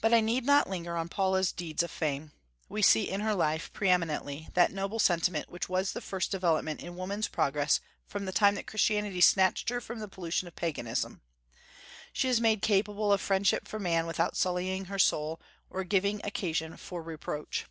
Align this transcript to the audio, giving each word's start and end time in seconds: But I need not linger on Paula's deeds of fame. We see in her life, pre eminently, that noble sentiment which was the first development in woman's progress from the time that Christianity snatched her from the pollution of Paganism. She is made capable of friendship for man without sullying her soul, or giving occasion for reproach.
But 0.00 0.14
I 0.14 0.22
need 0.22 0.46
not 0.46 0.66
linger 0.70 0.96
on 0.96 1.10
Paula's 1.10 1.52
deeds 1.52 1.82
of 1.82 1.90
fame. 1.90 2.32
We 2.70 2.80
see 2.80 3.02
in 3.02 3.20
her 3.20 3.34
life, 3.34 3.70
pre 3.74 3.90
eminently, 3.90 4.48
that 4.54 4.72
noble 4.72 4.98
sentiment 4.98 5.50
which 5.50 5.68
was 5.68 5.92
the 5.92 6.00
first 6.00 6.30
development 6.30 6.82
in 6.82 6.96
woman's 6.96 7.28
progress 7.28 7.78
from 8.06 8.24
the 8.24 8.32
time 8.32 8.54
that 8.54 8.66
Christianity 8.66 9.20
snatched 9.20 9.68
her 9.68 9.78
from 9.78 9.98
the 9.98 10.08
pollution 10.08 10.48
of 10.48 10.56
Paganism. 10.56 11.20
She 12.14 12.30
is 12.30 12.40
made 12.40 12.62
capable 12.62 13.12
of 13.12 13.20
friendship 13.20 13.68
for 13.68 13.78
man 13.78 14.06
without 14.06 14.38
sullying 14.38 14.86
her 14.86 14.98
soul, 14.98 15.38
or 15.68 15.84
giving 15.84 16.22
occasion 16.24 16.78
for 16.78 17.02
reproach. 17.02 17.66